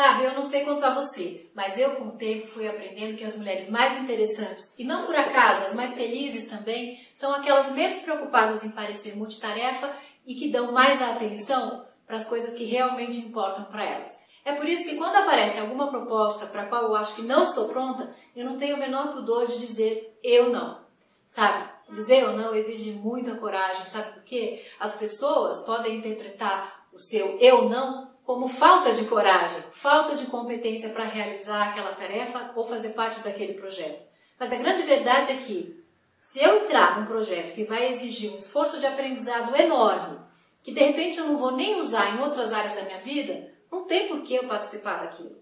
Sabe, 0.00 0.24
eu 0.24 0.32
não 0.32 0.42
sei 0.42 0.64
quanto 0.64 0.82
a 0.82 0.94
você, 0.94 1.50
mas 1.54 1.78
eu 1.78 1.96
com 1.96 2.04
o 2.04 2.16
tempo 2.16 2.46
fui 2.46 2.66
aprendendo 2.66 3.18
que 3.18 3.24
as 3.24 3.36
mulheres 3.36 3.68
mais 3.68 3.98
interessantes, 3.98 4.78
e 4.78 4.82
não 4.82 5.04
por 5.04 5.14
acaso 5.14 5.66
as 5.66 5.74
mais 5.74 5.94
felizes 5.94 6.48
também, 6.48 7.06
são 7.14 7.34
aquelas 7.34 7.72
menos 7.72 7.98
preocupadas 7.98 8.64
em 8.64 8.70
parecer 8.70 9.14
multitarefa 9.14 9.94
e 10.26 10.36
que 10.36 10.50
dão 10.50 10.72
mais 10.72 11.02
atenção 11.02 11.84
para 12.06 12.16
as 12.16 12.26
coisas 12.26 12.54
que 12.54 12.64
realmente 12.64 13.18
importam 13.18 13.64
para 13.64 13.84
elas. 13.84 14.10
É 14.42 14.54
por 14.54 14.66
isso 14.66 14.88
que 14.88 14.96
quando 14.96 15.16
aparece 15.16 15.58
alguma 15.58 15.90
proposta 15.90 16.46
para 16.46 16.62
a 16.62 16.66
qual 16.66 16.84
eu 16.84 16.94
acho 16.94 17.16
que 17.16 17.22
não 17.22 17.44
estou 17.44 17.68
pronta, 17.68 18.10
eu 18.34 18.46
não 18.46 18.56
tenho 18.56 18.76
o 18.76 18.80
menor 18.80 19.12
pudor 19.12 19.46
de 19.48 19.58
dizer 19.58 20.18
eu 20.24 20.48
não. 20.48 20.80
Sabe? 21.28 21.68
Dizer 21.90 22.22
eu 22.22 22.38
não 22.38 22.54
exige 22.54 22.92
muita 22.92 23.34
coragem, 23.34 23.86
sabe 23.86 24.14
por 24.14 24.22
quê? 24.22 24.64
As 24.80 24.96
pessoas 24.96 25.62
podem 25.66 25.96
interpretar 25.96 26.86
o 26.90 26.98
seu 26.98 27.38
eu 27.38 27.68
não 27.68 28.09
como 28.30 28.46
falta 28.46 28.92
de 28.92 29.06
coragem, 29.06 29.60
falta 29.72 30.14
de 30.14 30.26
competência 30.26 30.90
para 30.90 31.02
realizar 31.02 31.70
aquela 31.70 31.96
tarefa 31.96 32.52
ou 32.54 32.64
fazer 32.64 32.90
parte 32.90 33.18
daquele 33.24 33.54
projeto. 33.54 34.04
Mas 34.38 34.52
a 34.52 34.56
grande 34.56 34.84
verdade 34.84 35.32
é 35.32 35.36
que, 35.38 35.84
se 36.20 36.40
eu 36.40 36.58
entrar 36.64 37.00
num 37.00 37.06
projeto 37.06 37.52
que 37.56 37.64
vai 37.64 37.88
exigir 37.88 38.32
um 38.32 38.36
esforço 38.36 38.78
de 38.78 38.86
aprendizado 38.86 39.52
enorme, 39.60 40.20
que 40.62 40.72
de 40.72 40.78
repente 40.78 41.18
eu 41.18 41.26
não 41.26 41.38
vou 41.38 41.56
nem 41.56 41.80
usar 41.80 42.14
em 42.14 42.22
outras 42.22 42.52
áreas 42.52 42.76
da 42.76 42.82
minha 42.82 43.00
vida, 43.00 43.52
não 43.68 43.84
tem 43.86 44.06
por 44.06 44.22
que 44.22 44.36
eu 44.36 44.46
participar 44.46 45.00
daquilo. 45.00 45.36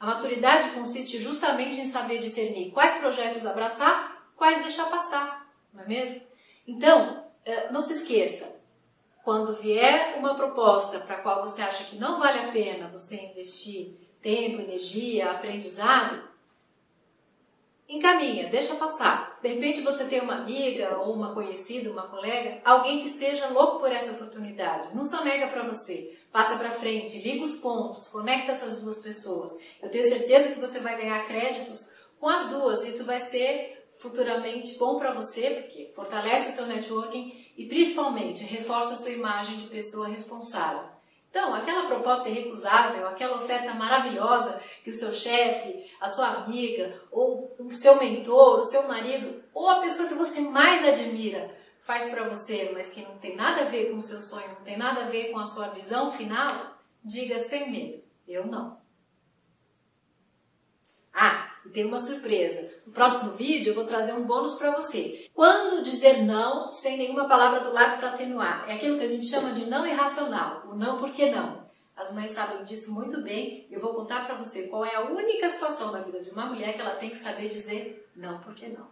A 0.00 0.06
maturidade 0.06 0.70
consiste 0.70 1.20
justamente 1.20 1.80
em 1.80 1.86
saber 1.86 2.18
discernir 2.18 2.72
quais 2.72 2.94
projetos 2.94 3.46
abraçar, 3.46 4.20
quais 4.34 4.60
deixar 4.62 4.90
passar, 4.90 5.46
não 5.72 5.84
é 5.84 5.86
mesmo? 5.86 6.22
Então, 6.66 7.24
eh, 7.44 7.70
não 7.70 7.84
se 7.84 7.92
esqueça, 7.92 8.52
quando 9.24 9.60
vier 9.60 10.16
uma 10.18 10.34
proposta 10.34 10.98
para 10.98 11.16
a 11.16 11.20
qual 11.20 11.42
você 11.42 11.62
acha 11.62 11.84
que 11.84 11.96
não 11.96 12.18
vale 12.18 12.40
a 12.40 12.52
pena 12.52 12.88
você 12.88 13.16
investir 13.16 13.94
tempo, 14.20 14.60
energia, 14.60 15.30
aprendizado, 15.30 16.22
encaminha, 17.88 18.48
deixa 18.48 18.74
passar. 18.76 19.38
De 19.42 19.48
repente 19.48 19.82
você 19.82 20.04
tem 20.06 20.20
uma 20.20 20.36
amiga 20.36 20.98
ou 20.98 21.14
uma 21.14 21.34
conhecida, 21.34 21.90
uma 21.90 22.08
colega, 22.08 22.60
alguém 22.64 23.00
que 23.00 23.06
esteja 23.06 23.48
louco 23.48 23.80
por 23.80 23.92
essa 23.92 24.12
oportunidade. 24.12 24.94
Não 24.94 25.04
só 25.04 25.22
nega 25.22 25.48
para 25.48 25.64
você, 25.64 26.16
passa 26.32 26.56
para 26.56 26.70
frente, 26.70 27.18
liga 27.18 27.44
os 27.44 27.56
pontos, 27.56 28.08
conecta 28.08 28.52
essas 28.52 28.80
duas 28.80 29.02
pessoas. 29.02 29.52
Eu 29.82 29.90
tenho 29.90 30.04
certeza 30.04 30.54
que 30.54 30.60
você 30.60 30.80
vai 30.80 30.96
ganhar 30.96 31.26
créditos 31.26 31.96
com 32.18 32.28
as 32.28 32.50
duas. 32.50 32.84
Isso 32.84 33.04
vai 33.04 33.20
ser 33.20 33.81
futuramente 34.02 34.76
bom 34.78 34.98
para 34.98 35.14
você, 35.14 35.62
porque 35.62 35.92
fortalece 35.94 36.50
o 36.50 36.52
seu 36.52 36.66
networking 36.66 37.46
e 37.56 37.66
principalmente 37.66 38.42
reforça 38.42 38.94
a 38.94 38.96
sua 38.96 39.12
imagem 39.12 39.58
de 39.58 39.68
pessoa 39.68 40.08
responsável. 40.08 40.90
Então, 41.30 41.54
aquela 41.54 41.86
proposta 41.86 42.28
irrecusável, 42.28 43.08
aquela 43.08 43.36
oferta 43.36 43.72
maravilhosa 43.72 44.60
que 44.84 44.90
o 44.90 44.94
seu 44.94 45.14
chefe, 45.14 45.90
a 45.98 46.08
sua 46.08 46.26
amiga, 46.28 47.00
ou 47.10 47.54
o 47.58 47.72
seu 47.72 47.96
mentor, 47.98 48.58
o 48.58 48.62
seu 48.62 48.86
marido, 48.86 49.42
ou 49.54 49.66
a 49.70 49.80
pessoa 49.80 50.08
que 50.08 50.14
você 50.14 50.40
mais 50.40 50.86
admira 50.86 51.56
faz 51.86 52.10
para 52.10 52.28
você, 52.28 52.70
mas 52.74 52.90
que 52.90 53.02
não 53.02 53.16
tem 53.16 53.34
nada 53.34 53.62
a 53.62 53.68
ver 53.70 53.90
com 53.90 53.96
o 53.96 54.02
seu 54.02 54.20
sonho, 54.20 54.48
não 54.48 54.64
tem 54.64 54.76
nada 54.76 55.04
a 55.04 55.08
ver 55.08 55.30
com 55.30 55.38
a 55.38 55.46
sua 55.46 55.68
visão 55.68 56.12
final, 56.12 56.76
diga 57.02 57.40
sem 57.40 57.70
medo: 57.70 58.02
eu 58.28 58.46
não. 58.46 58.81
Tem 61.72 61.84
uma 61.86 61.98
surpresa. 61.98 62.70
No 62.86 62.92
próximo 62.92 63.32
vídeo 63.32 63.70
eu 63.70 63.74
vou 63.74 63.86
trazer 63.86 64.12
um 64.12 64.24
bônus 64.24 64.56
para 64.56 64.70
você. 64.70 65.28
Quando 65.34 65.84
dizer 65.84 66.22
não 66.24 66.70
sem 66.70 66.96
nenhuma 66.96 67.26
palavra 67.26 67.60
do 67.60 67.72
lado 67.72 67.98
para 67.98 68.10
atenuar? 68.10 68.68
É 68.68 68.74
aquilo 68.74 68.98
que 68.98 69.04
a 69.04 69.08
gente 69.08 69.26
chama 69.26 69.52
de 69.52 69.66
não 69.66 69.86
irracional. 69.86 70.64
O 70.70 70.74
não 70.74 70.98
porque 70.98 71.30
não. 71.30 71.62
As 71.96 72.12
mães 72.12 72.32
sabem 72.32 72.64
disso 72.64 72.92
muito 72.92 73.22
bem 73.22 73.66
e 73.70 73.74
eu 73.74 73.80
vou 73.80 73.94
contar 73.94 74.26
para 74.26 74.34
você 74.34 74.64
qual 74.68 74.84
é 74.84 74.94
a 74.94 75.02
única 75.02 75.48
situação 75.48 75.92
na 75.92 76.00
vida 76.00 76.22
de 76.22 76.30
uma 76.30 76.46
mulher 76.46 76.74
que 76.74 76.80
ela 76.80 76.96
tem 76.96 77.10
que 77.10 77.18
saber 77.18 77.48
dizer 77.48 78.08
não 78.16 78.40
porque 78.40 78.68
não. 78.68 78.86